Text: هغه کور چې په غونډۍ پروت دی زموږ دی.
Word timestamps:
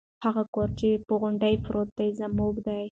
هغه 0.25 0.43
کور 0.53 0.69
چې 0.79 0.89
په 1.07 1.13
غونډۍ 1.21 1.55
پروت 1.65 1.89
دی 1.97 2.09
زموږ 2.19 2.53
دی. 2.67 2.79